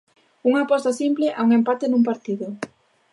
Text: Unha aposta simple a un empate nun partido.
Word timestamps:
Unha 0.49 0.61
aposta 0.63 0.97
simple 1.01 1.27
a 1.37 1.41
un 1.47 1.51
empate 1.59 1.85
nun 1.87 2.03
partido. 2.09 2.47